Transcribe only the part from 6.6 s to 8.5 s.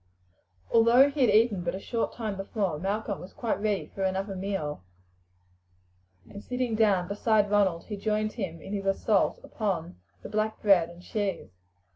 down beside Ronald he joined